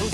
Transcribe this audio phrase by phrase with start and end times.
[0.00, 0.06] ど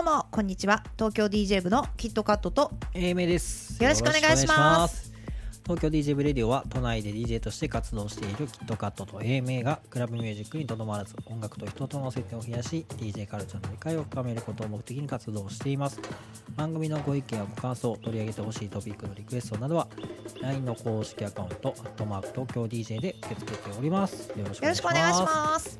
[0.00, 3.82] うもこんにちは東京 DJ 部のキットカットと A 名です。
[3.82, 5.11] よろしくお願いしますす。
[5.64, 16.00] 東京 DJ ブレディオは都内で DJ として活動しているキットカットと A 名がクラブミュージックにとどまらず音楽と人との接点を増やし DJ カルチャーの理解を深めることを目的に活動しています。
[16.56, 19.86] 番組のご意見やご感想、取り上げてほしいトピックのリクエストなどは
[20.40, 24.28] LINE の公式アカウント、アットマーク東京 DJ で受け付けております。
[24.36, 24.72] よろしくお願
[25.10, 25.78] いします。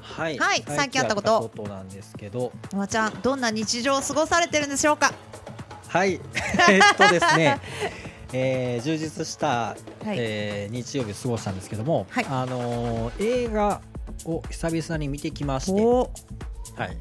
[0.00, 5.12] はい、はい最近あったこと最近あったことなんですけど、おばちゃんどんな日常を過ごされてるんでしょうか？
[5.88, 6.20] はい、
[6.68, 7.58] えっとですね、
[8.32, 10.16] えー充実した、はい。
[10.18, 12.26] えー日曜日を過ごしたんですけども、はい。
[12.28, 13.80] あのー映画
[14.24, 16.10] を久々に見てきまして、お。
[16.76, 16.96] はい、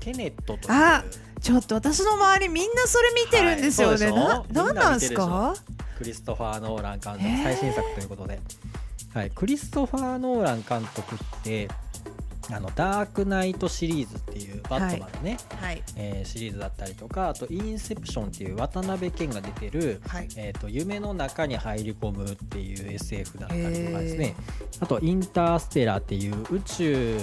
[0.00, 1.04] テネットとあ
[1.40, 4.52] ちょっと私の周りみんなそれ見てるんですよね、はい。
[4.52, 5.54] ななんなんですか
[5.98, 7.24] クリストファー・ノーラン監督。
[7.42, 8.40] 最新作ということで、
[9.14, 11.68] はい、クリストファー・ノーラン監督って
[12.50, 15.82] あのダークナイトシリーズっていうバットマンのね、はい。
[15.96, 20.28] えーシリーズだったりとかあとインセプションっていう渡辺謙が出てる、はい。
[20.36, 24.34] えー、と夢の中に入り込むっていう SF だったりとかですね。
[24.80, 27.18] あとインターステラーっていう宇宙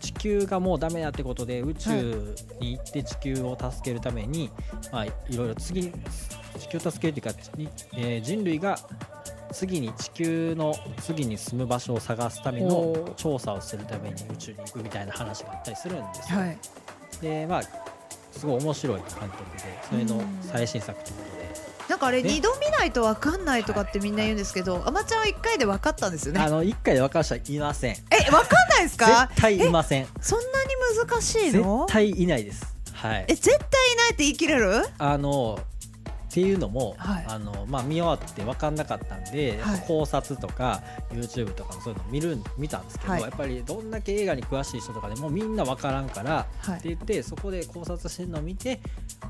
[0.00, 4.50] 地球がもうダメだってことで宇宙に行って地球を助けるために、
[4.90, 5.12] まあ、い。
[5.36, 5.92] ろいろ次に
[6.58, 8.78] 地球を助けるっていうか、にえー人類が
[9.52, 13.14] 次に地球の次に住む場所を探すためおのー。
[13.14, 16.38] 調査をするために宇宙に行くみたいな話があったりするんですよ。
[16.38, 16.58] はい。
[17.20, 17.62] でまあ
[18.32, 26.40] すごい面白い監督でそれの最新作ということで、なんかあれね二度見ないとわかんないとかってみんな言うんですけど、あまちゃんは一回で分かったんですよね。
[26.40, 27.92] あの1回で分かる人はいません。
[27.92, 29.28] え分かんないですか？
[29.28, 30.06] 絶対いません。
[30.20, 30.70] そんなに
[31.08, 32.74] 難しい絶の対いないです。
[32.94, 33.24] はい。
[33.28, 33.58] え絶対
[33.92, 34.86] いないって言い切れる？
[34.98, 35.58] あの
[36.32, 37.24] っていうのも、はい。
[37.28, 39.80] あのまあ、見終わって分かんなかったんで、はい。
[39.86, 43.20] 考察とか YouTube とかもそういうの見る見たんですけど、はい。
[43.20, 46.78] やっぱりどんだけ映画に詳しい人とかでもみんな分からんから、はい。
[46.78, 48.80] って言ってそこで考察してるのを見て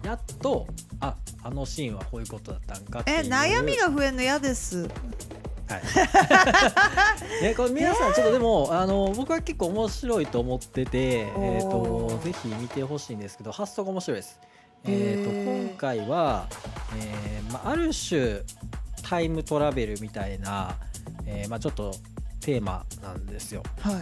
[0.04, 0.68] やっと
[1.00, 4.82] ああのシーンはこういうことだったんかってえ悩みが増えるの嫌です。
[4.82, 4.88] は
[5.78, 5.82] い。
[7.42, 14.38] ね、これ皆さんちょっとでも、あの僕は結構面白いと思ってて、えーとぜひ見てほしいんですけど、発想が面白いです。
[14.84, 15.30] えーと
[15.70, 16.48] 今回は、
[16.96, 18.40] えーまあある種
[19.02, 20.74] タイムトラベルみたいな、
[21.26, 21.92] えーまあちょっと
[22.40, 23.62] テーマなんですよ。
[23.80, 23.94] はい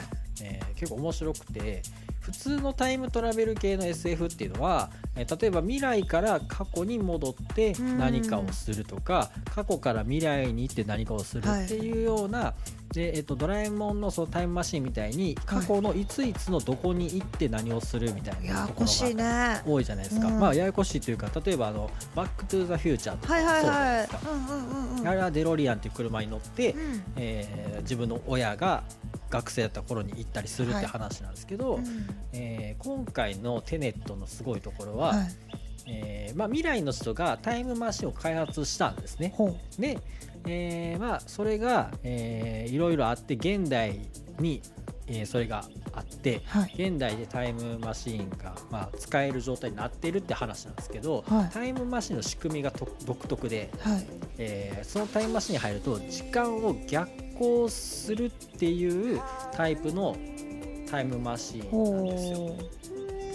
[0.43, 1.83] えー結構面白くて
[2.31, 7.99] 普通のタイムトラベル系の SF っていうのは、えー例えば未来から過去に戻ってうん。
[7.99, 12.55] 何かをするとか過去から未来に行って何かをするっていうような、
[12.93, 19.63] でえっとドラえもんのそのタイムマシンみたいに過去のいついつのどこに行って何をするみたいなところがね。
[19.67, 20.41] 多いじゃないですか、うん。
[20.41, 23.71] まあややこしいというか例えばあの「バック・トゥ・ザ・フューチャー」とかはいはいそう。
[23.71, 24.13] じゃないはいで
[24.97, 27.03] すか、あれはデロリアンっていう車に乗って、うん。
[27.17, 28.85] えー自分の親が
[29.31, 31.85] 学生だった頃に行ったりするって話なんですけど、うん。
[32.33, 35.29] えー今回のテネットのすごいところは、はい。
[35.87, 39.35] えーまあ、未来の人がタイムマシンを開発したんですね。
[39.79, 39.99] で、
[40.47, 43.99] えーまあ、それが、えーいろいろあって現代
[44.39, 44.63] に、
[45.13, 46.73] えーそれがあってはい。
[46.89, 51.51] 現代でタイムマシンが、まあ、使える状態になってるって話なんですけど、はい。
[51.53, 54.07] タイムマシンの仕組みがと独特で、はい。
[54.39, 59.21] えーそのタイムマシンに入ると時間を逆行するっていう
[59.53, 60.17] タイプの
[60.91, 62.57] タイムマシンなんですよ。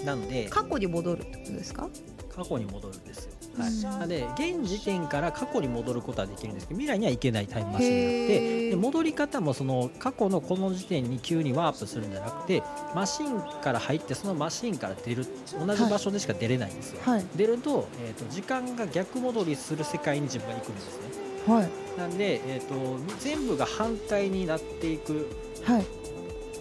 [0.06, 1.90] なので過去に戻るってことですか？
[2.35, 3.34] 過去に戻るんですよ。
[3.58, 3.82] はい、うん。
[3.82, 8.70] なので現時点から過去に戻ることはできるんですけど未来には行けないタイムマシンになっへてー。
[8.72, 12.64] で戻り方もその過去のこの時点に急にワープするんじゃなくて
[12.94, 15.26] マシンから入ってそのマシンから出る
[15.66, 17.02] 同じ場所でしか出れないんですよ。
[17.04, 17.26] はい。
[17.36, 21.00] 出ると,、えー、と時間が逆戻りする世界に自分が行くんです
[21.48, 21.54] ね。
[21.54, 21.70] はい。
[21.98, 25.28] なんで、えー、と全部が反対になっていく
[25.64, 25.86] はい。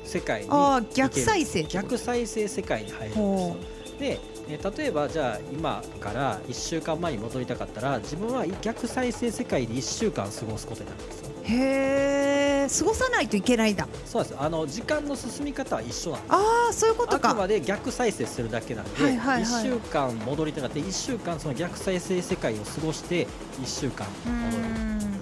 [0.05, 0.95] 世界にああ行ける。
[0.95, 3.57] 逆再生逆再生世界に入るんですほよ。
[3.99, 11.31] で、えー例えばじゃあ今から1週間前に戻りたかったら自分は逆再生世界で1週間過ごすことになるんですよ。
[11.45, 13.87] へえ過ごさないといけないんだ。
[14.05, 14.35] そうです。
[14.39, 17.31] あの時間の進み方は一緒なんですああそういうことか。
[17.31, 19.65] あくまで逆再生するだけなんで、はいはいはい。
[19.65, 23.27] 1週間戻りたかった1週間その逆再生世界を過ごして
[23.63, 24.65] 1週間う戻る。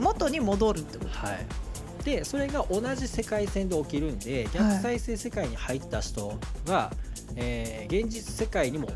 [0.01, 1.11] 元に戻るってこと。
[1.11, 1.47] はい
[2.05, 6.91] でそれが同じ世界線で起きるんで逆再生世界に入った人が、
[7.37, 8.89] えー現実世界にも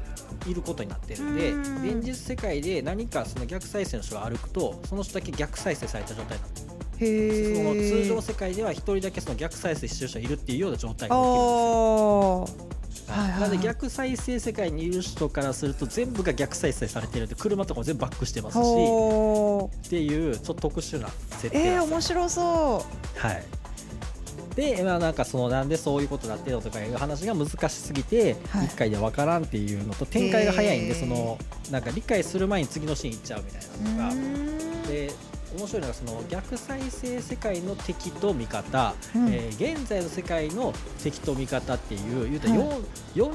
[0.47, 1.99] いることになってるんでうん。
[2.01, 6.67] 現実世界で何かその逆再生の人が歩くとその人だけ逆再生された状態になってる
[6.99, 12.66] へその通え常世界では一人だけその逆再生してる人がいるっていうような状態が起きるんですよ
[13.09, 22.85] あはいはいなので逆再生世界にいる人からすると全部が逆再生されてるんで車とかも全部バックしてますしっていうちょっと特殊な設定えー、面白そ
[23.17, 23.45] はい。
[24.55, 28.67] でまあなんかそのなんでそういうことになってるのとかいう話が難しすぎてはい。
[28.67, 31.39] 一回でわからんっていうのと展開が早いんでその
[31.71, 35.13] なんか理解する前に次のシーン行っちゃうみたいうなのがで
[35.57, 39.29] 面白いのがその逆再生世界の敵と味方、うん。
[39.29, 40.73] えー現在の世界の
[41.03, 42.81] 敵と味方っていう言うたらは 4,
[43.15, 43.33] 四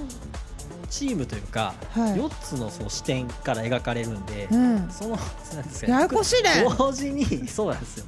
[0.89, 2.15] チームというか、はい。
[2.15, 4.89] 4つのその視点から描かれるんで、うん。
[4.91, 5.93] そのなんですかね。
[5.93, 6.65] ややこしいね。
[6.77, 8.05] 同時にそうなんですよ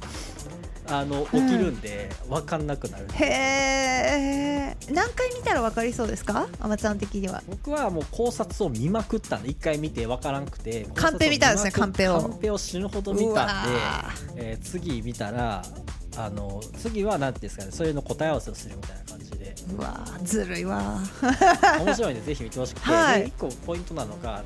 [0.86, 6.46] あの起きるんで分かんなくなる、へえ何回見たら分かりそうですか？
[6.60, 7.42] あまちゃん的には。
[7.48, 12.20] 僕はもう考察を見まくったんで1回見て分からんくてカンペ見たんですねカンペを。
[12.20, 13.78] カンペを死ぬほど見たんで、
[14.36, 15.62] えー次見たら
[16.16, 19.54] あの次は何ていうんですかねそれの答え合わせをするみたいな感じで。
[19.76, 20.98] うわずるいわ
[21.80, 23.22] 面白いんでぜひ見てほしくて、はい。
[23.22, 24.44] で1個ポイントなのがあの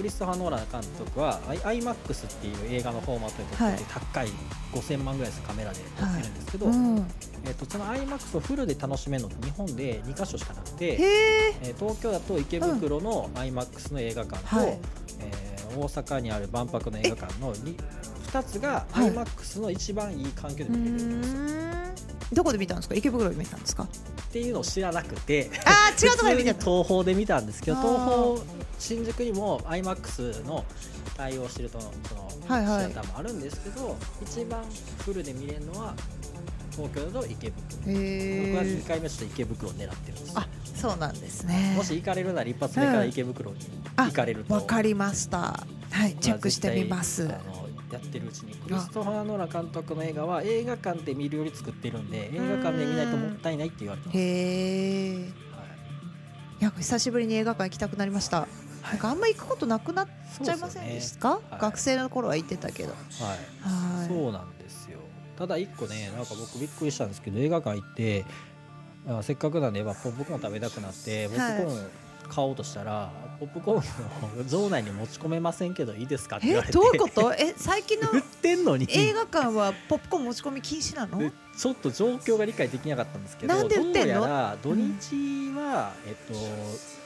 [0.00, 4.28] クリストファー・ノーラン監督は IMAX っていう映画のフォーマットで撮ってて、高い
[4.72, 7.06] 5000万ぐらいするカメラで撮ってるんですけど、うん。
[7.44, 14.66] えっとその IMAX をフルで楽しめるのって日本で2箇所しかなくて、へええー東京だと池袋の IMAX の映画館と、はい。
[14.68, 19.12] えー大阪にある万博の映画館の 2, つがはい。
[19.12, 22.34] IMAX の一番いい環境でう見れるんですよ、ーん。
[22.34, 22.94] どこで見たんですか？
[22.94, 23.82] 池袋で見たんですか？
[23.84, 23.86] っ
[24.32, 25.50] ていうのを知らなくて。
[25.66, 30.64] あー違うところで見た 東宝で見たんですけど東宝新宿にも IMAX の
[31.16, 32.90] 対応してるとのそのはいはい。
[32.90, 34.64] シアターもあるんですけど、一番
[35.04, 35.94] フルで見れるのは
[36.72, 37.66] 東京だと池袋。
[37.78, 40.40] 僕はへ2え回目ちょっと池袋を狙ってるんですよ。
[40.40, 41.74] あそうなんですね。
[41.76, 43.58] もし行かれるなら一発目から池袋に
[43.96, 45.66] 行かれると、わかりました。
[45.90, 47.24] はいチェックしてみます。
[47.24, 48.54] あのやってるうちに。
[48.54, 55.26] クリストファー・ノーラン監督の映画は映画館で見るより作ってるんで映画館で見ないともったいないって言われてます、へえはい。
[56.60, 58.46] いや久しぶりに映画館行きたくなりました
[58.82, 60.08] なんかあんま行くことなくなっ
[60.42, 61.60] ちゃいませんでしたか、はい。
[61.60, 62.90] 学生の頃は行ってたけど。
[62.90, 63.38] はい。
[63.60, 64.08] はい。
[64.08, 64.98] そうなんですよ。
[65.36, 68.26] ただ一個ねなんか僕びっくりしたんですけど映画館行って
[69.08, 71.90] あせっかくなんでやっぱポップコーン食べたくなってポップコーン
[72.34, 73.10] 買おうとしたら、
[73.40, 76.36] ポップコーンを場内に持ち込めませんけどいいですか？
[76.36, 76.72] って言われて。
[76.72, 77.34] えどういうこと？
[77.34, 78.86] え最近の 売ってんのに。
[78.90, 81.18] 映画館はポップコーン持ち込み禁止なの？
[81.18, 84.14] でちょっと状況が理解できなかったんですけどなんで売ってんの？
[84.14, 86.14] どうやら土日は、えっ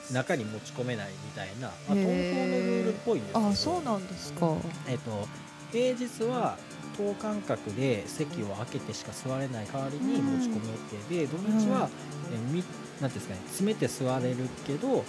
[0.08, 3.48] と、中に持ち込めないみたいな、まあ、東宝のルールっぽいんですけど。
[3.48, 4.52] あそうなんですか。
[4.88, 5.28] えっと、
[5.72, 6.56] 平日は
[6.96, 11.88] 等間隔で席を空けてしか座れない代わりに持ち込み OK で土日は、
[12.32, 12.62] えみ
[13.00, 14.36] なんていうんですかね詰めて座れる
[14.66, 15.04] けど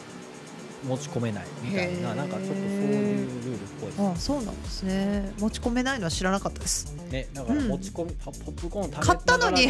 [0.86, 4.02] 持ち込めないみたいななんかちょっとそういうルールっぽいです。
[4.02, 5.34] あそうなんですね。
[5.40, 6.94] 持ち込めないのは知らなかったです。
[7.10, 7.68] ねだからうん。
[7.70, 9.64] 持ち込み、ポップコーン食べ買ったのに。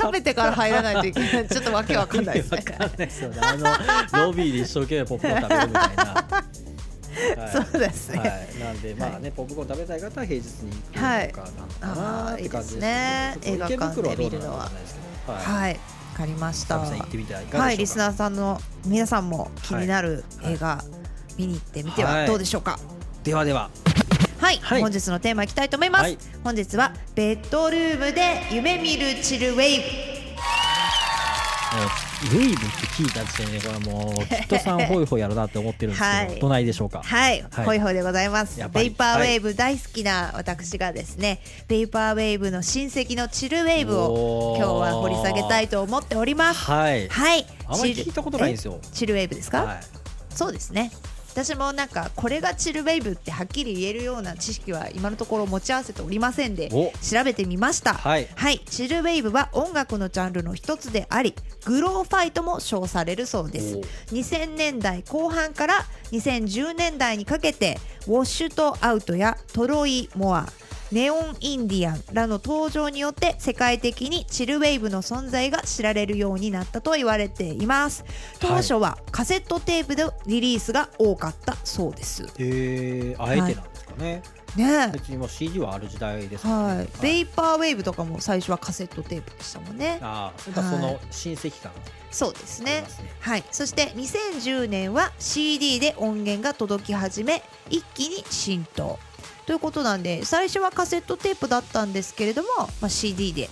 [0.00, 1.06] 食べてから入らないと。
[1.06, 1.48] いけない。
[1.48, 2.56] ちょっとわけわかんないですね。
[2.56, 3.38] わかんないですよね。
[3.40, 3.56] あ
[4.18, 6.04] のロビーで一生懸命ポップコーン食べるみたいな、
[7.42, 7.52] はい。
[7.52, 8.28] そうですね、はい、
[8.58, 11.06] なんでまあね、ポップコーン食べたい方は平日に行くとか
[11.80, 14.70] なのかなって感じですけど、はいいいですね映画館で見るのは。
[15.26, 15.78] はい、
[16.12, 16.78] はいわかりました。
[16.78, 20.84] はいリスナーさんの皆さんも気になる映画、
[21.38, 22.78] 見に行ってみてはどうでしょうか？
[23.24, 23.70] ではでは。
[24.38, 24.82] はい、はい。
[24.82, 26.18] 本日のテーマいきたいと思います、はい。
[26.44, 29.82] 本日はベッドルームで夢見るチルウェイブ。
[31.78, 31.84] も
[32.30, 36.40] うウェイブって聞いた時点でこれもうきっとさんホイホイやるなって思ってるんですけど、はい。
[36.40, 37.02] どないでしょうか？
[37.02, 37.64] はい、はい。
[37.66, 38.60] ホイホイでございます。
[38.72, 46.64] ベイパーウェーブ大好きな私がですね、ベイパーウェーブの親戚のチルウェーブを今日は掘り下げたいと思っております。
[46.64, 47.08] はい。
[47.08, 47.46] はい。
[47.66, 48.78] あまり聞いたことないんですよ。
[48.82, 49.80] えチルウェーブですか、はい。
[50.30, 50.90] そうですね
[51.32, 56.92] 私もなんかこれがチルウェーブってはっきり言えるような知識は今のところ持ち合わせておりませんでお。
[57.00, 57.94] 調べてみました。
[57.94, 58.28] はい。
[58.66, 61.34] チルウェーブは音楽のジャンルの一つであり
[61.64, 63.76] グローファイとも称されるそうです。
[63.76, 63.80] お。
[64.14, 70.46] 2000年代後半から2010年代にかけてウォッシュとアウトやトロイ・モア
[70.92, 78.04] ネオン・インディアンらの登場によって世界的にチルウェーブの存在が知られるようになったと言われています。
[78.40, 82.26] 当初はカセットテープでリリースが多かったそうです。
[82.38, 84.22] えー、あえてなんですかね、
[84.54, 86.52] ね別にもう CD はある時代ですね。
[86.52, 89.98] はい、ベイパーウェーブとかも最初はカセットテープでしたもんね。
[90.02, 91.72] ああそれからその親戚感。
[92.10, 92.82] そうですね。
[92.82, 92.86] ね。
[93.20, 98.98] はい、そして2010年は CD で音源が届き始め一気に浸透
[99.46, 102.48] ということなんで最初はカセットテープだったんですけれども、
[102.80, 103.48] まあ、CD で、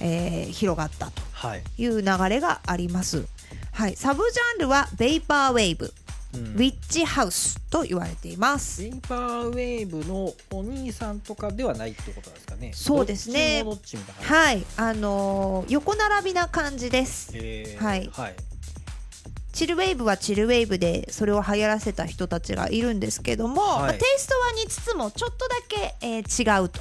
[0.00, 3.26] えー広がったとはい、いう流れがあります、
[3.72, 5.92] はい、サブジャンルはベイパーウェーブ、
[6.34, 6.40] うん。
[6.40, 8.82] ウィッチハウスと言われています。
[8.82, 12.70] ベイパーウェーブのお兄さんとかではないってことなんですかね。
[12.74, 13.64] そうですね。
[14.22, 14.64] はい。
[14.76, 17.32] あのー横並びな感じです。
[17.78, 18.10] はい。
[18.12, 18.36] はい
[19.54, 23.80] チルウェーブはチルウェーブでそれを流行らせた人たちがいるんですけども、はい。
[23.82, 26.80] まあテイストは似つつもちょっとだけ、えー違うと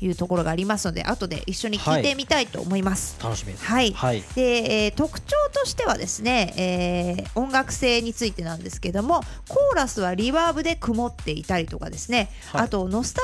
[0.00, 3.16] いうところがありますので後で一緒に聞いてみたいと思います。
[3.22, 3.64] 楽しみです。
[3.64, 3.92] はい。
[3.92, 4.22] はい。
[4.34, 12.62] で、えー特徴としてはですね、えー音楽性についてなんですけどもコーラスはリバーブで曇っていたりとかですね、はい。
[12.62, 13.22] あとノスタ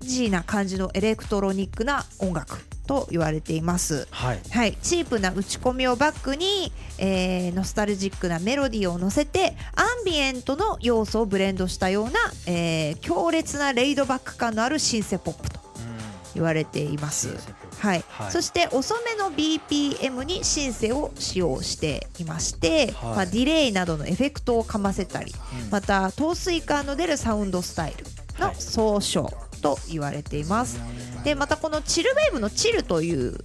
[0.00, 2.58] ルジーな感じのエレクトロニックな音楽
[2.90, 4.08] と言われています。
[4.10, 4.40] はい。
[4.50, 15.60] はい、チープな打ち込みをバックに、えーノスタルジックなメロディーを乗せてアンビエントの要素をブレンドしたような、えー強烈なレイドバック感のあるシンセポップと
[16.34, 17.28] 言われています。
[17.78, 18.32] はい、はい。
[18.32, 23.14] そして遅めの BPM にシンセを使用していまして、はい。
[23.14, 25.32] まあ、ディレイなどのエフェクトをかませたり、
[25.64, 25.70] うん。
[25.70, 28.04] また陶水感の出るサウンドスタイル
[28.44, 30.80] の総称と言われています。
[31.24, 33.38] でまたこのチルウェーブのチルという、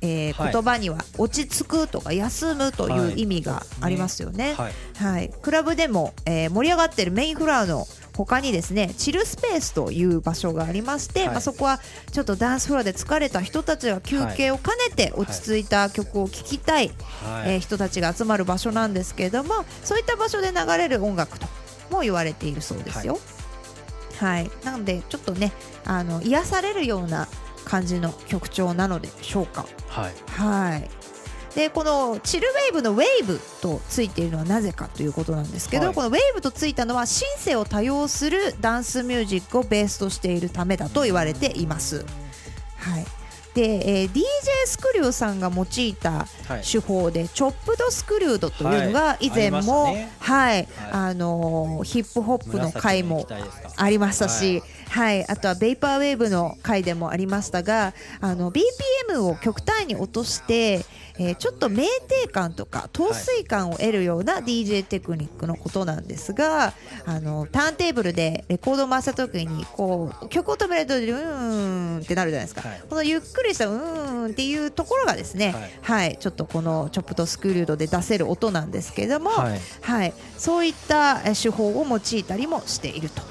[0.00, 4.54] えーはい言葉には落ち着くとか休むという意味がありますよね。
[4.54, 11.78] はいはい、クラブでも、えー盛り上がっているメインフロアの他にですねチルスペースという場所がありまして、はいまあ、そこは
[12.10, 16.90] ちょっとダンスフロアで疲れた人たちが休憩を兼ねて落ち着いた曲を聴きたい、
[17.22, 21.46] はいえー人たちが集まる場所なんですけれどもそういった場所で流れる音楽と
[21.90, 23.18] も言われているそうですよ。
[24.18, 25.52] はい、なのでちょっとね
[25.84, 27.28] あの癒されるような
[27.64, 29.66] 感じの曲調なのでしょうか。
[29.88, 30.14] はい。
[30.32, 30.90] はい。
[31.54, 35.94] でこのチルウェーブのウェーブとついているのはなぜかということなんですけど、はい。
[35.94, 42.04] このウェーブとついたのはシンセを多用するダンスミュージックをベースとしているためだと言われています。
[42.76, 43.17] はい
[43.58, 44.22] で、えー DJ
[44.66, 46.62] スクリューさんが用いたはい。
[46.62, 50.68] 手法でチョップドスクリュードというのが以前も、はい。
[50.92, 53.26] あのーヒップホップの回も
[53.76, 60.84] ありましたし、はい、あとはベイパーウェーブの回でもありましたが、あの BPM を極端に落として、
[61.18, 61.84] えーちょっと酩
[62.24, 66.72] 酊感とか陶酔感を得るような DJ テクニックのことなんですが、
[67.04, 72.68] あのターンテーブルでレコードを回した時にこう曲を止めるとうーんってなるじゃないですか。
[72.68, 72.82] はい。
[72.88, 76.06] このゆっくりしたうーんっていうところがですね、はい。
[76.06, 79.60] はい、ちょっとこのチョップとスクリュードで出せる音なんですけれども、はい。
[79.82, 83.22] はい、そういったえ手法を用いたりもしていると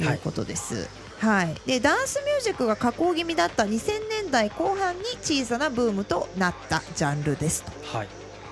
[0.00, 0.88] いうことです。
[1.20, 8.08] はい、でダンスミュージックが下降気味だった2000年代後半に小さなブームとなったジャンルですとはい。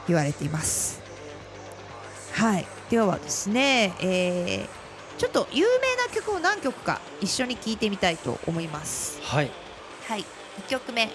[0.08, 1.00] 言われています。
[2.32, 4.86] はい、ではですね、えー
[5.18, 9.18] ちょっと有名な曲を何曲か一緒に聴いてみたいと思います。
[9.22, 9.50] はい。
[10.06, 11.08] はい、1曲目。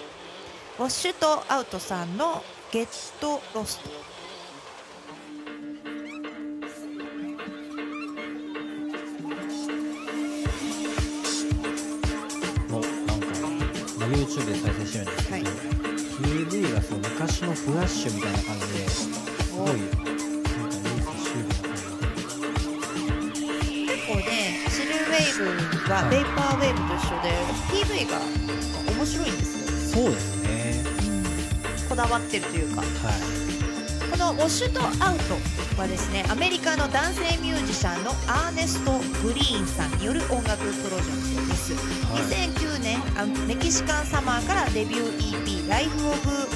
[0.78, 2.42] ウォッシュとアウトさんの
[2.72, 3.90] 「ゲットロスト」
[14.98, 15.44] ですけど、はい
[16.22, 19.08] PV がそう昔のフラッシュみたいな感じです
[19.56, 20.20] ごいなんかニー
[21.16, 21.72] スシュールな感
[23.32, 24.22] 結構ね
[24.68, 25.40] シルウェー
[25.86, 27.26] ブはベイパーウェーブと一緒で
[27.72, 28.12] PV が
[28.92, 29.46] 面白いんです
[29.96, 30.48] よ、そうですね。
[31.88, 32.80] こだわってるというか。
[32.80, 32.88] はい。
[32.88, 33.51] こ
[34.22, 35.34] の「ウォッシュとアウト」
[35.80, 42.22] はですねアメリカの男性ミュージシャンのアーネスト・グリーンさんによる音楽プロジェクトです、はい。
[42.22, 46.48] 2009年あメキシカンサマーからデビュー EP「ライフ・オブ・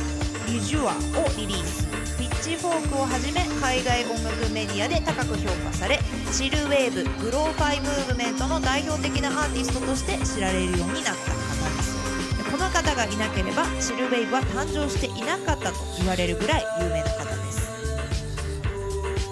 [0.52, 1.87] リジュア」をリリース。
[2.16, 6.00] ピッチフォークをはじめ海外音楽メディアで高く評価され
[6.32, 11.96] チルウェーブグローファイムーブメントの代表的なアーティストとして知られるようになった方です。
[12.38, 17.46] でこの方がいなければチルウェーブは誕生していなかったと言われるぐらい有名な方です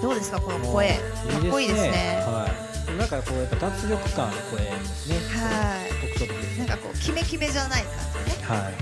[0.05, 0.89] どうですかこの声？
[0.91, 0.95] か
[1.41, 2.21] っこいいですね。
[2.27, 2.47] は
[2.93, 2.99] い。
[2.99, 5.17] なんかこうやっぱ脱力感ある声ですね。
[5.17, 5.89] はい。
[6.13, 7.93] 特徴的ですねなんかこうキメキメじゃない感
[8.27, 8.59] じね、はい。
[8.61, 8.75] はい、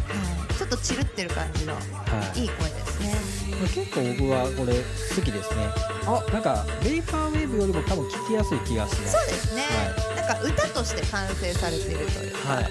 [0.54, 1.80] ちょっとチルってる感じのは
[2.34, 2.40] い。
[2.40, 3.14] いい声ですね。
[3.72, 5.70] 結構僕はこれ好きですね。
[6.08, 6.28] お。
[6.32, 9.12] なんかベイパーウェーブよりも多分聴きやすい気がします。
[9.12, 12.64] そうですね、はなんか歌として完成されているというか、はい。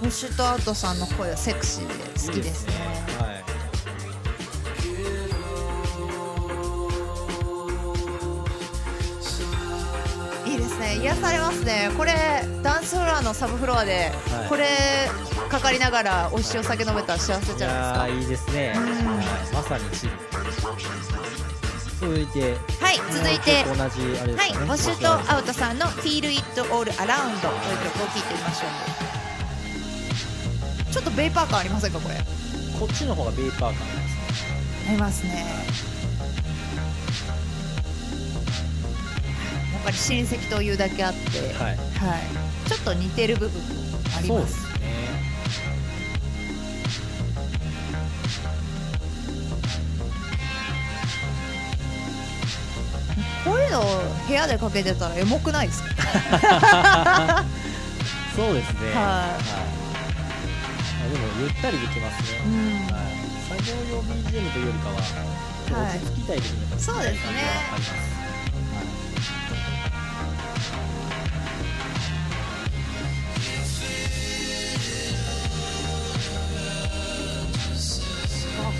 [0.00, 1.94] ホッシュとアウトさんの声はセクシーで
[2.28, 3.15] 好きですねはいいいですね
[10.94, 11.90] 癒されますね。
[11.96, 12.12] これ
[12.62, 14.48] ダンスフロアのサブフロアで、はい。
[14.48, 14.68] これ
[15.48, 18.74] かかりながら美味しいお酒飲めたら幸せじゃないいやーいいですね、
[19.52, 20.12] まさにチル
[22.00, 24.34] 続いてですかはい続いて同じあれですかね。
[24.36, 28.66] はい、シュとアウトさんの「Feel It All Around」という曲を聴いてみましょ
[30.90, 30.92] う。
[30.92, 32.16] ちょっとベイパー感ありませんかこれ？
[32.78, 34.86] こっちの方がベイパー感ありますね。
[34.88, 35.46] ありますね
[39.86, 41.18] ぱり親戚というだけあって、
[41.54, 41.76] はい。
[41.76, 41.78] はい。
[42.68, 43.66] ちょっと似てる部分も
[44.18, 44.86] ありまですすね。
[53.44, 53.84] こういうのを
[54.26, 55.88] 部屋でかけてたらエモくないですか？
[58.34, 58.92] そうですね。
[58.94, 59.46] はい
[60.98, 62.52] あでもゆったりできますね、うん。
[62.92, 63.04] はい、
[63.48, 64.94] 作業用 BGM というよりかは、
[65.86, 65.98] はい。
[65.98, 67.20] 落ち着きたい時にそうですね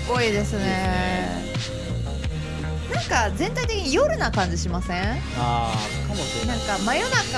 [0.07, 1.27] こいいですね。
[2.93, 4.97] なんか全体的に夜な感じしません？
[5.37, 7.33] ああかもしれなないんか真夜中にこ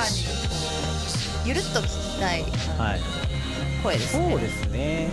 [1.46, 2.44] うゆるっと聞きたい
[2.78, 3.02] はい。
[3.84, 4.30] 声ですね。
[4.30, 5.08] そうですね。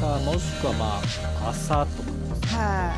[0.00, 1.00] かもしくはま
[1.46, 2.02] あ朝と
[2.48, 2.94] かは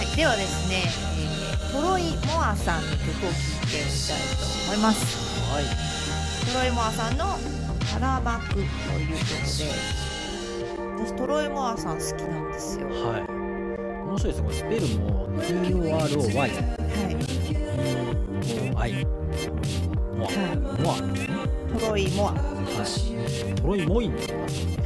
[0.00, 0.82] い、はい、ではですね、
[1.18, 5.16] えー、トロイ・モアさんの曲を聴いてみたいと思います。
[5.52, 5.64] はい。
[6.52, 7.38] トロイ・モアさんの
[7.92, 9.46] 「パラマク」という曲で
[11.04, 12.86] 私トロイ・モアさん好きなんですよ。
[12.86, 13.22] はい。
[14.06, 16.38] 面白いですこれスペルも TOROY
[18.76, 18.92] はい。
[18.94, 19.06] OI
[20.16, 20.30] モア。
[20.80, 20.96] モア。
[21.78, 22.32] トロイ・モア。
[22.34, 23.54] はい。
[23.54, 24.12] トロイモイン。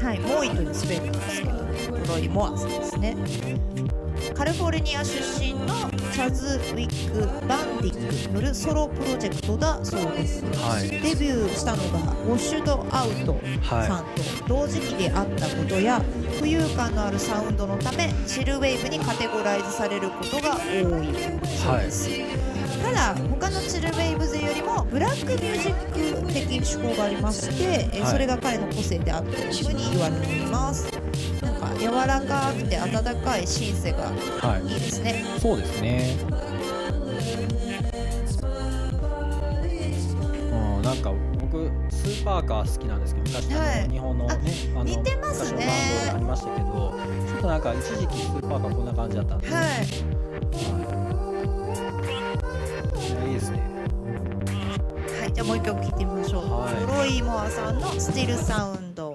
[0.00, 3.14] はい、モイというスペルなんですけど、トロイ・モアさんですね。
[4.34, 5.74] カリフォルニア出身の
[6.16, 10.42] チャズ・ウィック・バンディックによるソロプロジェクトだそうです。
[10.46, 14.04] はいデビューしたのがウォッシュド・アウトさん
[14.46, 16.00] と同時期であったことや
[16.40, 21.12] 浮遊感のあるサウンドのためチルウェイブにカテゴライズされることが多い
[21.44, 22.08] そうです、
[22.82, 30.95] ただ他のチルウェイブ勢よりもブラックミュージック的趣向がありまして、えはいそれが彼の個性であるというふうに言われています
[31.78, 34.62] 柔らかくて温かいシンセがはい。
[34.72, 35.24] いいですね。
[35.40, 36.16] そうですね。
[40.52, 43.88] うんなんか僕スーパーカー好きなんですけど昔はい。
[43.90, 44.34] 日本のね
[44.74, 45.66] あの似てますね。
[45.66, 45.66] 昔のバン
[45.98, 49.64] ドでありましたけどちょっとなんか一時期スーパーカーこんな感じだったんで、はい。
[49.64, 49.70] は
[53.24, 53.60] い、いいですね。
[55.20, 56.74] はい、じゃあもう一曲聴いてみましょう、はい。
[56.76, 59.14] トロイ・モアさんの「スティルサウンド」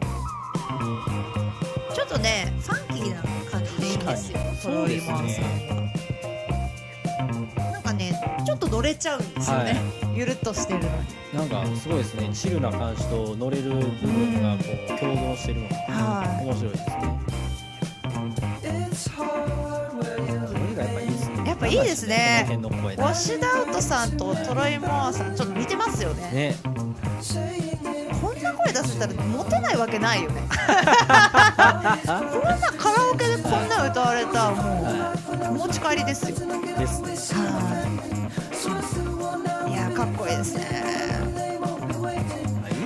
[2.12, 5.42] とねファンキーな感じでいいんですよトロイ・モアさ
[7.72, 8.14] なんかね
[8.46, 9.80] ちょっと乗れちゃうんですよね、
[10.14, 10.92] ゆるっとしてるのに。
[11.34, 12.30] なんかすごいですね。
[12.34, 14.64] チルな感じと乗れる部分がこ
[14.96, 16.46] う共存してるのがはい。
[16.46, 16.92] 面白いですね。
[20.52, 21.44] 声がやっぱいいですね。
[21.46, 26.32] やっぱいいですねこの辺の声ウォッシュダウトさんとトロイ・モアさんちょっと似てますよね。
[26.32, 26.56] ね
[28.72, 30.42] 声出せたらモテないわけないよね。
[30.42, 30.72] こん
[31.58, 31.98] な
[32.78, 36.38] カラオケでこんな歌われたらもうお持ち帰りですよ。
[36.38, 37.42] ですは
[39.68, 40.68] いいやかっこいいですね。
[42.64, 42.78] あ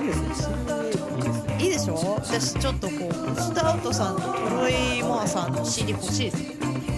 [1.58, 6.44] いいでしょ私ちょっとこうスタウトさんとトロイ・モアさんの CD 欲しいです。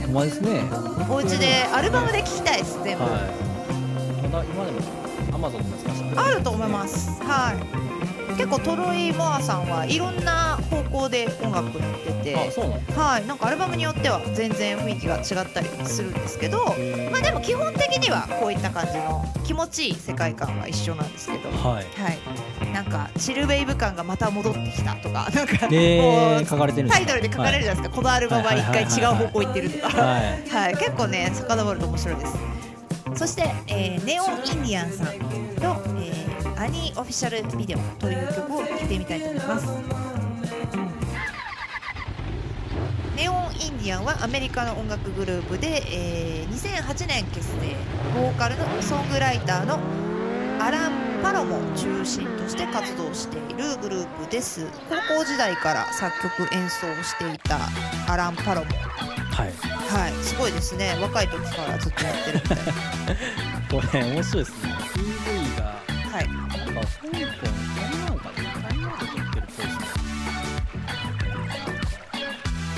[0.06, 0.62] ほんまですね。
[1.08, 3.12] お家でアルバムで聴きたいです全部、はい。
[4.28, 4.80] まだ今でも
[5.34, 7.22] アマゾンであると思います。
[7.22, 7.97] はい
[8.38, 12.34] 結構トロイ・モアさんはいろんな方向で音楽やってて
[12.94, 16.64] はいなんかアルバムによっては全然雰囲気が違ったりするんですけど
[17.10, 21.84] まあでも基本的にはこういった感じの気持ちいい世界観は一緒なんですけどはい。
[21.84, 25.68] はい、なんかチルウェイブ感がまた戻ってきたとか なんかこう、
[26.88, 30.48] タイトルで書かれるじゃないですか、このアルバムは一回違う方向行ってるとか、はい。
[30.48, 32.36] はい、 結構ね遡ると面白いです。
[33.14, 35.38] そして、えーネオンインディアンさん
[36.70, 39.66] ニーオフィシャルビデオという曲を聴いてみたいと思います。
[43.16, 47.76] ネオンインディアンはアメリカの音楽グループで、えー2008年結成
[48.14, 49.78] ボーカルのソングライターの
[50.60, 54.66] アラン・パロモを中心として活動しているグループです。
[54.88, 57.58] 高校時代から作曲演奏をしていた
[58.12, 58.66] アラン・パロモ。
[59.30, 59.52] はい。
[59.52, 60.12] はい。
[60.24, 60.96] すごいですね。
[61.00, 62.58] 若い時からずっとやってるみたい
[63.82, 64.74] これ面白いですね。
[64.94, 65.64] PV が
[66.10, 66.47] はい
[66.80, 67.48] か香港
[68.04, 69.78] なんかでタイワンで撮ってるっぽいです。
[69.78, 69.84] ね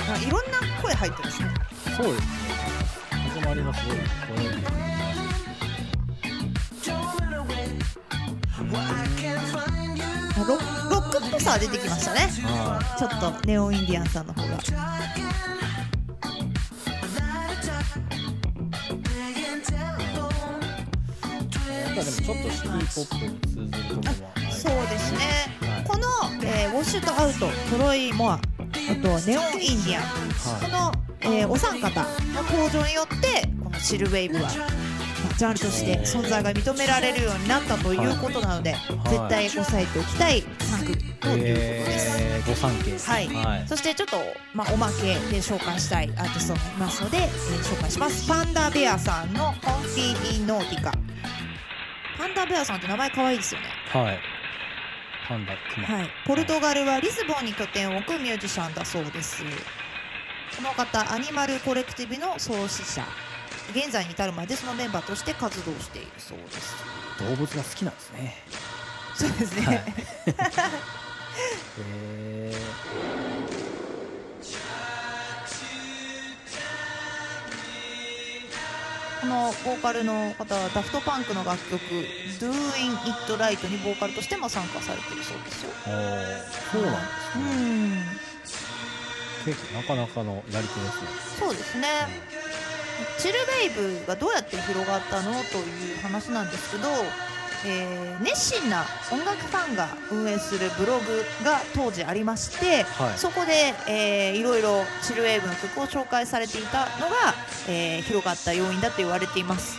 [0.07, 1.49] まあいろんな声入ってるんですね
[1.97, 2.27] そうですね
[3.33, 4.03] 始まりがすごいこ
[4.37, 4.61] れ
[10.41, 10.57] ロ
[10.89, 12.21] ロックっぽさは出てきましたね。
[12.43, 14.57] はちょっとネオンインディアンさんの方が
[22.03, 25.17] もありそうですね、
[25.61, 26.07] はいこの、
[26.43, 28.39] えー Washed Out、Toro y Moi、あ
[29.01, 30.03] と Neon Indian。
[30.69, 32.01] この、えーお三方
[32.33, 38.75] の登場によってこのチルウェイブは、まあ、ジャンルとして存在が認められるようになったということなので、
[39.09, 42.17] 絶対押さえておきたい3組ということです。
[42.21, 43.67] えー、はい、はい。
[43.67, 44.17] そしてちょっと、
[44.53, 48.27] まあ、おまけで紹介したいアーティストがいますので、えー紹介します。
[48.27, 51.00] Panda Bear さんの「Comfy in Nautica」
[52.21, 53.67] パンダベアさんって名前可愛いですよね。
[53.87, 54.19] はい。
[55.27, 59.43] パンダクマはい、ポルトガルはリスボンに拠点を置くミュージシャンだそうです。
[59.43, 63.03] この方アニマルコレクティブの創始者
[63.75, 66.75] 現在に至るまでそのメンバーとして活動しているそうです。
[67.17, 68.35] 動物が好きなんですね。
[69.15, 69.83] そうですね、はい。
[71.81, 72.53] え
[79.21, 81.79] このボーカルの方はダフトパンクの楽曲
[82.41, 85.69] 「Doing It Right」にボーカルとしても参加されているそうですよ。
[85.85, 86.51] ー、おー。
[86.71, 87.45] そうなんですうね、
[87.99, 88.19] ん。
[89.45, 91.07] 結構なかなかのやり手ですね。
[91.39, 91.87] そうですね。
[93.19, 95.33] チルベイブがどうやって広がったの？
[95.43, 96.89] という話なんですけど、
[97.65, 103.17] えー熱心な音楽ファンが運営するブログが当時ありまして、はい。
[103.17, 107.33] そこで、えーいろいろチルウェーブの曲を紹介されていたのが、
[107.67, 109.77] えー広がった要因だと言われています。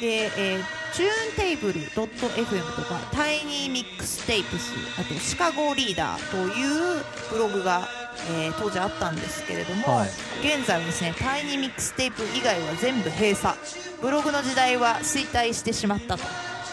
[0.00, 7.88] で、えー、チューンテーブル .fm とかタイニーミックステイプスあとシカゴリーダーというブログが、
[8.30, 10.08] えー当時あったんですけれども、はい。
[10.42, 13.54] 現在はですね Tiny Mix Tapes 以外は全部閉鎖。
[14.02, 16.24] ブログの時代は衰退してしまったと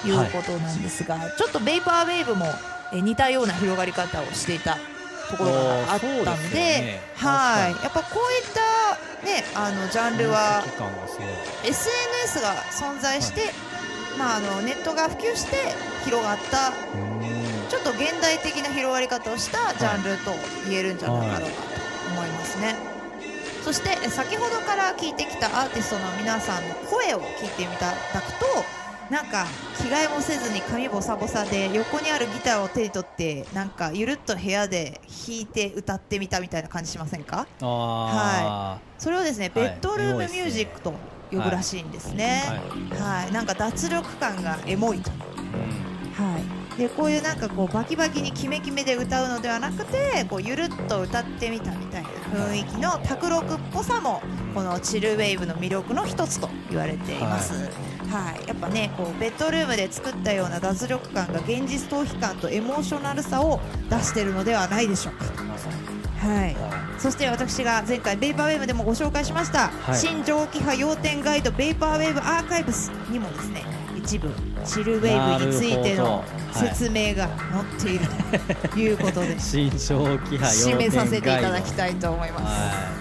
[0.05, 2.45] いうことなんですが、ちょっとベイパーウェーブも、
[2.91, 4.77] えー似たような広がり方をしていた
[5.29, 7.01] ところがあったのでね。
[7.15, 7.73] はい。
[7.73, 10.63] 確やっぱこういったねあのジャンルは
[11.63, 13.51] SNS が存在して、
[14.17, 15.57] まあ、あのネットが普及して
[16.05, 16.71] 広がった
[17.69, 20.31] ちょっと現代的な広がり方をしたジャンルと
[20.69, 22.75] 言えるんじゃないかろうかと思いますね。
[23.63, 28.45] そしてえ先ほどから聞いてきたアーティストの皆さんの声を聞いてみただくと
[29.13, 29.45] なんか
[29.77, 37.45] 着替えもせずに髪ボサボサで横にあるギターを手に取ってなんかゆるっと部屋で弾いて歌ってみたみたいな感じしませんか？
[37.61, 40.95] あそれをですね、ベッドルームミュージックと
[41.29, 42.41] 呼ぶらしいんですね。
[42.99, 45.11] はい、なんか脱力感がエモいと。
[45.11, 46.31] ー、うん。
[46.31, 46.77] はい。
[46.79, 54.23] でこういうなんかこうバキバキにキメキメで歌うのではなくてこうゆるっと歌ってみたみたいな雰囲気の卓録っぽさも
[54.55, 57.69] このチルウェーブの魅力の一つと言われています。
[58.13, 65.25] はい、やっぱねこうベッドルームで作ったような脱力感が現実逃避感とエモーショナルさを出してるのではないでしょうか。
[66.23, 66.53] はい。
[66.53, 69.97] はそして私が前回ベイパーウェーブでもご紹介しました、はい。
[69.97, 73.65] 新蒸気波要点ガイドベイパーウェーブアーカイブスにもですね
[73.97, 74.29] 一部
[74.63, 76.23] チルウェーブについての
[76.53, 78.05] 説明が載っている
[78.69, 79.39] ということでい。
[79.41, 82.92] 新正気配締めさせていただきたいと思います、ははい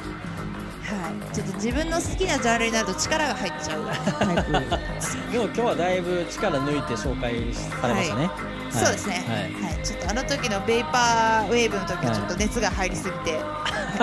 [1.32, 3.86] ちょっと自分の好きなジャンルになると力が入っちゃう。
[3.86, 8.84] タイプですよい、でも今日はだいぶ力抜いて紹介されましたね、はい。
[8.84, 9.24] そうですね、
[9.62, 9.84] はい。
[9.84, 13.40] ちょっとあの時のベイパーウェーブの時はちょっと熱が入りすぎて、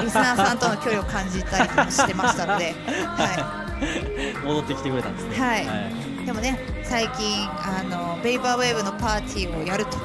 [0.01, 2.73] リスナーさんとの距離を感じたりもしてましたので、
[3.17, 3.59] は
[4.43, 5.37] 戻ってきてくれたんですね。
[5.37, 5.65] はい。
[6.23, 9.97] い、でもね最近あのベイパーウェーブのパーティーをやると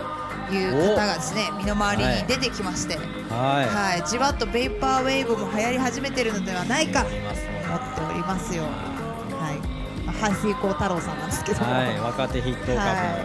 [0.55, 3.69] いう方がですね身の回りに出てきまして、はい。
[3.69, 4.09] はい。
[4.09, 8.62] じわっとベイパーウェーブも流行り始めてるのではないかと思っておりますよ。
[8.64, 11.64] はい、まあ、排水溝太郎さんなんですけど。
[11.64, 12.01] も、はい。
[12.01, 12.81] 若手筆頭株の。
[12.81, 13.19] はは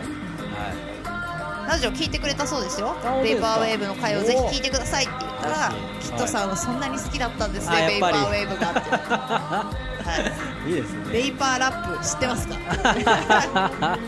[1.66, 1.70] い。
[1.70, 2.96] ラジオ聞いてくれたそうですよ。
[3.24, 10.70] ベイパーウェーブの回をぜひ聞いてくださいって言ったらおキットさんはそんなに好きだったんですね、あベイパーウェーブがって、 はい。
[10.70, 11.14] いいですね。
[11.14, 12.56] ベイパーラップ知ってますか？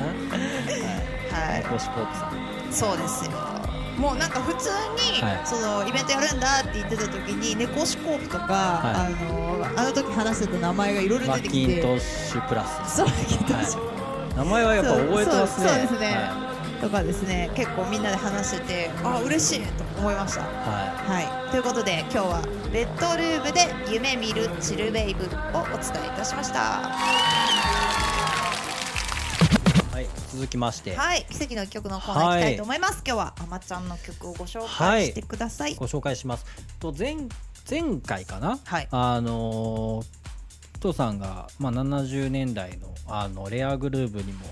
[1.32, 1.64] はい。
[1.70, 2.41] コシコープさん
[2.72, 3.32] そうですよ。
[3.98, 4.70] もうなんか普通
[5.14, 5.42] に、はい。
[5.46, 11.74] そのイベントやるんだって言ってた時にネコシコープとか、はあのあの時話してた名前がいろいろマッ出てきて。
[11.74, 12.98] キントッシュプラス。
[12.98, 14.38] そうマッキントッシュ。
[14.38, 15.68] 名前はやっぱ覚えてますね。
[15.68, 16.08] そうそうですね。
[16.16, 17.52] はとかですね。
[17.54, 20.42] 結構みんなで話しててあ嬉しいと思いました。
[20.42, 20.44] い。
[20.46, 20.50] は
[21.08, 21.52] はい。
[21.52, 22.42] ということで今日は
[22.74, 26.60] ベッドルームで夢見るチルベイブをお伝えいたしました。
[26.60, 27.91] いはい
[30.32, 30.96] 続きまして。
[30.96, 35.76] はい奇跡の曲のコーナー行きたいと思います、今日はあまちゃんの曲をご紹介してください。
[35.76, 36.46] ご紹介します。
[36.80, 37.16] と前
[37.70, 38.60] 前回かな？
[38.64, 38.88] はい。
[38.92, 40.22] あのー
[40.80, 44.48] 父さんが、まあ、70年代のあのレアグルーブにも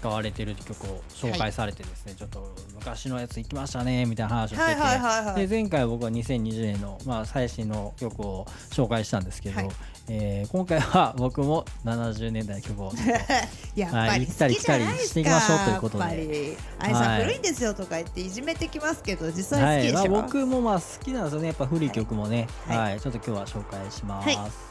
[0.00, 5.46] 使われてる曲を紹介されてですね、ちょっと昔のやつ行きましたねみたいな話をしてて、はいはいはいはい。
[5.46, 9.70] で前回僕は2020年の、まあ、最新の曲を紹介したんですけど、はい。
[10.08, 12.92] えー今回は僕も70年代の曲を
[13.76, 16.04] やっぱりはい行ったり来たりしていきましょうということで。
[16.04, 16.56] やっぱり。
[16.78, 17.22] あいさんはい。
[17.24, 19.92] 古いんですよとか言っていじめてきますけど実際はい。
[19.92, 21.48] まあ、好きでしょ、僕もまあ好きなんですよね。
[21.48, 22.96] やっぱ古い曲もね、ははい。
[22.96, 23.00] い。
[23.00, 24.69] ちょっと今日は紹介します、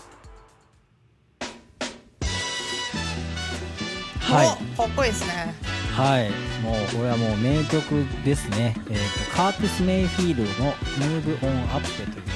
[4.34, 4.78] はい。
[4.78, 5.54] かっこいいですね。
[5.96, 6.30] はい。
[6.62, 12.36] もうこれはもう名曲ですね、えー、とカーティス・メイフィールドの「Move On Up」という曲です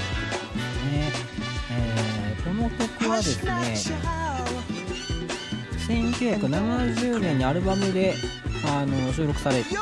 [0.86, 1.12] ね、
[1.72, 3.52] えーこの曲はですね
[5.88, 8.16] 1970年にアルバムで
[8.66, 9.82] あの収録されて同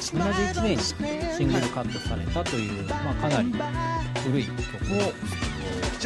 [0.00, 0.82] じ1年に
[1.36, 3.52] シングルカットされたという、まあ、かなり
[4.24, 5.12] 古い曲ですけど、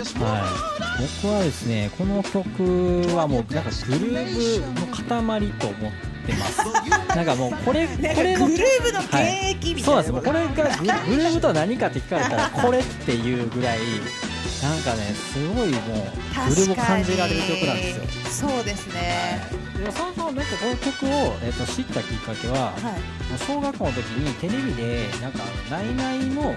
[0.02, 5.92] はい、僕はですねこの曲はもうなんかグルーヴの塊と思っ
[6.26, 6.62] てます。
[7.16, 9.14] なんかもうこれこれのグルーヴの現
[9.50, 10.12] 役みたいな、そうなんです。
[10.12, 13.78] もうこれがググルーヴとは何かって聞かれたらこれっていうぐらい
[14.62, 15.82] なんかねすごいもう
[16.48, 18.48] グルーヴを感じられる曲なんですよ。
[18.48, 19.42] そうですね。
[19.76, 23.38] でそもそもなんかこの曲を、えっと知ったきっかけは、はい。
[23.38, 25.40] 小学校の時にテレビでなんか
[25.70, 26.56] ナイナイのはい。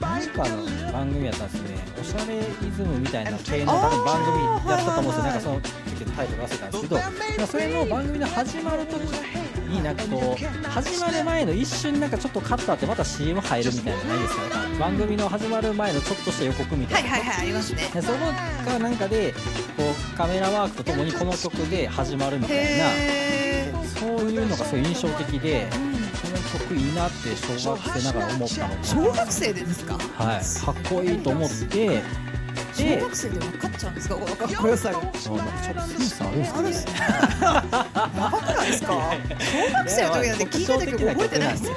[0.00, 1.78] 何かの番組やったんですよね。
[2.00, 5.22] おしゃれイズムみたいな系の多分番組やったと思うんですよ。
[5.22, 7.02] なんかその時のタイトル忘れたんですけど、ま
[7.44, 9.00] あ、それの番組の始まる時
[9.70, 17.88] になんかこう始まる前の一瞬なんかちょっとカットあってまた CM 入るみたいなのないですかなんか番組の始まる前のちょっとした予告みたな、はいいはいはいありますね。
[17.94, 18.18] でそこ
[18.66, 19.32] がなんかで
[19.76, 25.76] こうカメラワークとともにこの曲で始まるみたいなへそういうのがすごい印象的でこ
[26.28, 29.94] の曲いいなって小学生ながら思ったので小学生でですか？
[29.94, 32.02] はい、かっこいいと思って
[32.80, 34.14] 小で学生で分かっちゃうんですか？
[34.16, 36.92] このかっこよさがそうなんかちょっとセンスあるんですね。
[37.00, 38.94] やばくないですか？
[39.38, 41.74] 小学生の時なんて聞いた時覚えてないですよ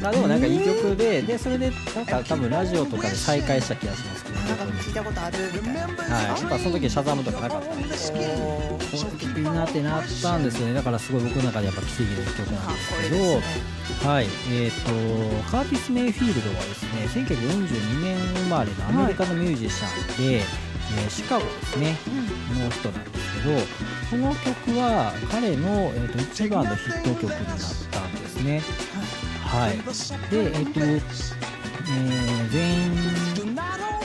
[0.00, 4.40] まあでもなんかいい曲ででそれでなんか多分ラジオとかで再開した気がしますけど。
[4.40, 9.44] なんか聞いたことあるみたいなはい、やっぱその時シャザムとかなかったんでこの曲いい。
[9.44, 14.24] なってなったんですよねだからすごい僕の中でやっぱ奇跡の曲なんですけどはい。
[14.50, 20.44] えー、とカーティス・メイフィールドはですね1942年生まれのアメリカのミュージシャンで、えー
[21.08, 21.94] シカゴですね。
[22.58, 23.60] の人なんですけど
[24.10, 27.58] この曲は彼の、えー、と一番のヒット曲になっ
[27.90, 28.62] たんですね
[29.50, 29.78] はい。
[30.30, 31.40] でえっ、と、えー
[32.50, 32.92] 全員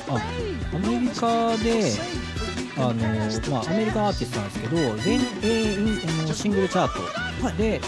[0.07, 0.19] あ
[0.73, 1.91] アメリカで
[2.77, 2.95] あの、
[3.51, 5.75] まあ、アメリカンアーティストなんですけど全英
[6.23, 7.79] あのシングルチャートで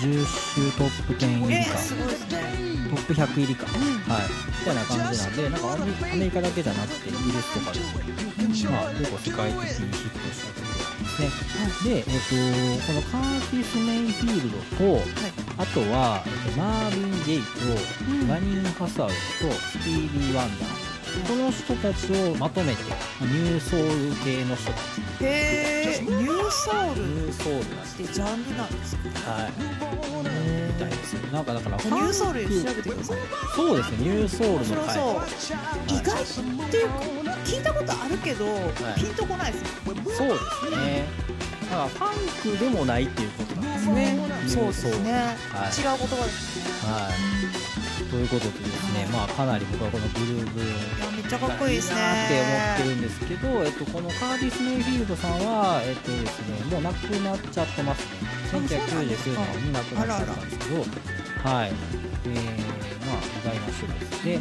[0.00, 1.72] 10週トップ10入りか
[2.90, 11.94] トップ100入りか、はい、みたいな感じなんでなんかアメリカだけじゃなくてイギリスとかでも、まあ、結構世界的にヒットした曲なんですね。
[11.94, 17.44] で、えっとこのカーティス・メイフィールドと、あとは、えっとマービン・ゲイと、
[18.26, 19.14] バニー・ハサウェイ
[19.46, 20.70] とスティービー・ワンダー。
[21.28, 22.82] この人たちをまとめて
[23.20, 23.86] ニューソウル
[24.24, 25.24] 系の人たち。
[25.24, 27.02] へえニューソウル。
[27.02, 27.58] ニューソウル。
[27.58, 29.30] なてジャンルなんですか？
[29.32, 29.52] はい。
[29.52, 33.18] みたいですよなんかだからニューソウル調べてください。
[33.54, 33.96] そうですね。
[33.98, 35.26] ニューソウルの面白そう、は
[35.90, 35.94] い。
[35.94, 36.26] 意外っ
[36.70, 36.94] ていうか
[37.44, 38.46] 聞いたことあるけど、
[38.96, 39.64] ピンとこないです
[40.16, 40.34] そうで
[40.70, 41.06] すね
[41.70, 44.18] だからファンクでもないっていうことなんですね。
[44.48, 45.12] そうですね、
[45.54, 45.70] はい。
[45.70, 46.70] 違う言葉ですね。
[46.82, 48.10] はい。
[48.10, 50.60] ということでですねまあかなり僕はこのグルーブ
[51.14, 52.00] めっちゃかっこいいですね。
[52.00, 58.28] なって思ってるんですけど、えっと、このカーディス・メイフィールドさんは、えっとですね、もう亡くなっちゃってますね。
[58.50, 60.80] 1999年に亡くなっちゃったんですけど。
[61.48, 61.72] はい。
[62.26, 64.10] えー、まあ意外な人です。
[64.24, 64.38] で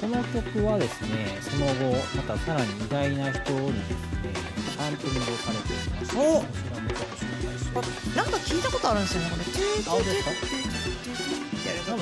[0.00, 4.31] この曲はですねその後またさらに意外な人にですね
[4.82, 9.30] サンプリングされていましておこちらもちょっと紹介しますなんか聞いたことあるんですよね。
[9.30, 9.44] これ
[9.86, 10.24] あ本当です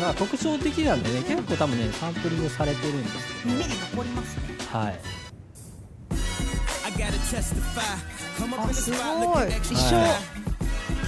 [0.01, 4.43] か特徴的なんでね結構多分ねサンプリングされてるんですけど耳に残りますね。
[4.73, 4.99] はい。
[8.57, 8.99] あすごい。
[9.61, 10.09] 一緒、は
[10.47, 10.50] い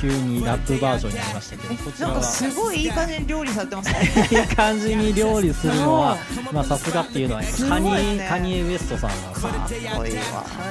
[0.03, 2.15] 急にラップバージョンになりましたけどこちらは。
[2.15, 4.01] なんかすごいいい感じに料理されてますね。
[4.33, 6.19] いい感じに料理するのは
[6.53, 8.17] まあさすがっていうのはカニね。
[8.17, 9.59] エカニエウエストさんはさカ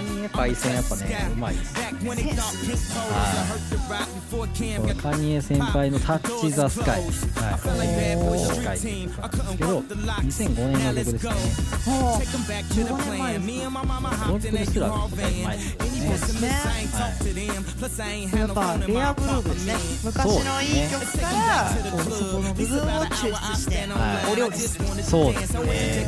[0.01, 1.81] ニエパイセンやっぱねうまいですね。
[1.85, 1.91] は
[4.05, 4.09] い
[4.95, 7.01] カニエ先輩のタッチ・ザ・スカイ。
[7.01, 7.11] はい。
[7.11, 9.05] タッチ・ザ・スカイってい。
[9.05, 11.29] う曲なんですけど2005年の曲ですね
[11.85, 12.21] はあ
[12.73, 13.59] 15年前です
[14.19, 15.57] ロックですらねだい。
[15.97, 16.09] ぶ
[16.63, 17.41] 前です
[18.37, 20.65] やっぱレアグループですね昔のい。
[20.65, 20.89] い。
[20.91, 24.31] 曲からこうそこの部分を抽出してはい。
[24.31, 24.57] お料理
[25.03, 26.07] そうですね。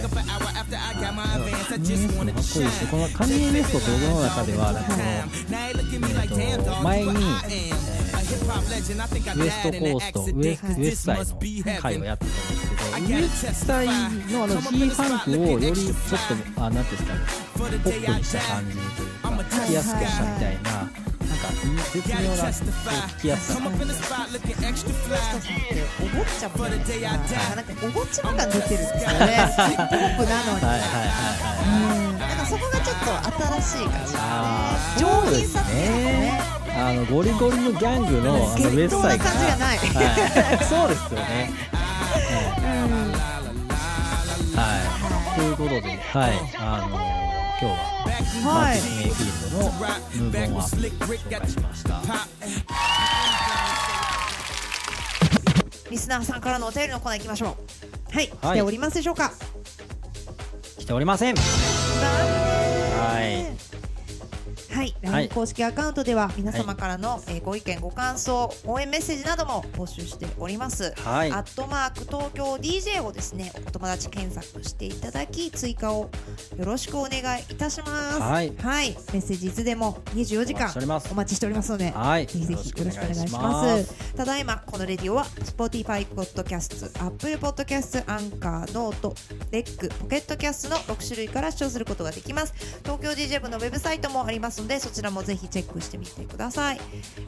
[1.68, 2.68] カニエウエストもかっこい。
[2.68, 2.72] い。
[2.72, 4.74] し、このカニエウエストと僕の中では、
[6.84, 11.26] 前に、えーとウエストコースト、ウエウエスタイの
[11.82, 15.96] 回をやってたんですけど、ウエスタイのあの G ファンクをよりちょっ
[16.56, 17.20] と、あ、なんていうんですかね、
[17.58, 20.94] ポップにした感じというか、聞きやすくしたみたいな、なんか、
[21.92, 23.60] 絶妙な、聞きやすさ。
[25.10, 26.78] があってお坊ちゃまね
[27.56, 29.28] なんかお坊ちゃま感出てるんですよね。
[29.56, 31.54] ヒップホップなのにはいはいはいは
[31.94, 32.08] い。
[32.08, 32.20] うん。
[32.20, 33.06] なんかそこがちょっと
[33.60, 35.06] 新しい感じあー上
[35.36, 39.78] 品さっていうかねあのゴリゴリのギャングのあのウェブサイト感じがない。
[39.78, 39.84] は
[40.62, 41.54] い、 そうですよね。
[44.56, 44.60] は
[45.36, 46.90] い、ということで、はい、あの
[47.60, 47.94] 今日は
[48.44, 52.02] マはいーティス・メイフィールドのムーブオンアップを紹介しました。
[55.90, 57.56] リスナーさんからのお便りのコーナー行きましょ
[58.12, 58.16] う。
[58.16, 58.54] はい、はい。
[58.54, 59.32] 来ておりますでしょうか？
[60.80, 61.36] 来ておりません。
[61.36, 61.42] は
[63.22, 63.46] い。
[64.74, 65.12] はい、はい。
[65.12, 71.32] LINE 公式アカウントでは皆様からの、えーご意見ご感想応援メッセージなども募集しております、はい。
[71.32, 76.10] アットマーク東京 DJ をですねお友達検索していただき追加を
[76.58, 78.20] よろしくお願いいたします。
[78.20, 78.52] はい。
[78.52, 80.72] メッセージいつでも24時間
[81.12, 81.72] お待ちしております。
[81.72, 82.28] のではい。
[82.28, 84.16] ぜひぜひよろしくお願いします。
[84.16, 89.14] ただいまこのレディオは Spotify ポッドキャスト Apple ポッドキャストアンカーノート
[89.52, 92.54] レックポケットキャストの6種類から視聴することができます。
[92.84, 96.80] 東京 DJ 部のウェブサイトもありますのでそちらもぜひチェックしてみてください、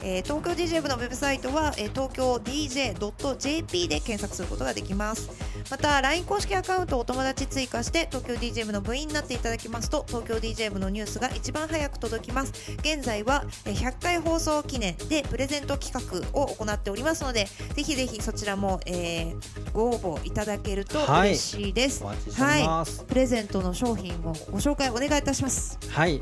[0.01, 5.29] えー東京 DJ 部のウェブサイトは、えー東京 DJ.jp で検索することができます。
[5.69, 12.53] また LINE 公式アカウントをお友達追加して東京 DJ 部の部員になっていただきますと東京 DJ 部のニュースが一番早く届きます。
[12.79, 19.35] 現在はえー100回放送記念でプレゼント企画を行っておりますのでぜひぜひそちらも、えー
[19.73, 21.29] ご応募いただけるとはい。
[21.29, 23.03] 嬉しいです、お待ちしております。
[23.03, 25.77] プレゼントの商品をご紹介お願いいたします。
[25.89, 26.21] はい、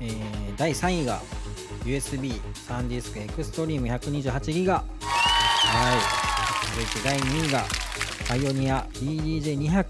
[0.00, 1.20] えー、第3位が
[1.84, 4.82] USB サンディスクエクストリーム128ギガ。
[5.00, 6.24] はい。
[6.70, 7.64] 続いて第2位が
[8.26, 9.86] パイオニア BDJ200 はい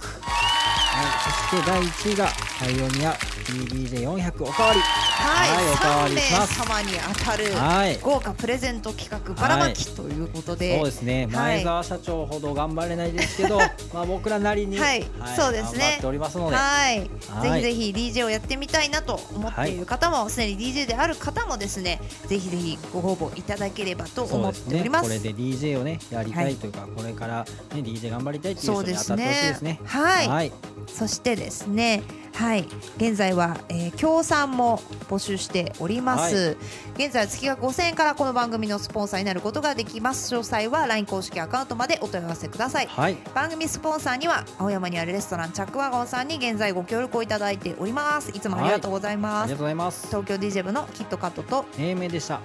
[1.50, 4.80] そして第1位がパイオニア BDJ400 おかわり。
[5.24, 6.54] はい、おかわり3名します。
[6.58, 7.98] 様に当たるはい。
[8.00, 11.22] 豪華プレゼント企画ばらまきということで、そうですね。
[11.26, 11.30] はい。
[11.32, 13.58] 前澤社長ほど頑張れないですけど、
[13.94, 15.78] まあ僕らなりに、はいそうですね。
[15.78, 16.56] 頑張っておりますので。
[16.56, 17.62] はい、はい。
[17.62, 25.08] ぜひぜひ DJ をやってみたいなと思っている方も、すでに DJ である方もですねぜひぜひご応募いただければと思っております。
[25.08, 25.18] ね。
[25.18, 29.48] これで DJ をねやりたはいいというか、これから、ね、DJ 頑張りたいっていう人に当たってほしいね。
[29.48, 29.80] ですね。
[29.84, 30.28] はい。
[30.28, 30.52] はい。
[30.92, 32.02] そしてですね
[32.34, 32.66] はい。
[32.96, 36.56] 現在は、えー協賛も募集しております、
[36.94, 40.34] 現在は月額5000円からこの番組のスポンサーになることができます。
[40.34, 42.86] 詳細は LINE 公式アカウントまでお問い合わせください。
[42.86, 43.16] はい。
[43.34, 48.30] 番組スポンサーには青山にあるレストランチャックワゴンさんに現在ご協力をいただいております。
[48.30, 50.06] いつもありがとうございます、ありがとうございます。
[50.08, 52.40] 東京 DJ 部のキットカットと英明でした